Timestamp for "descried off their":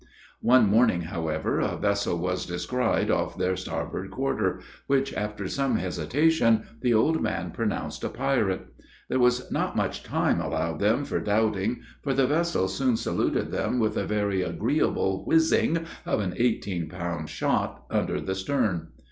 2.47-3.55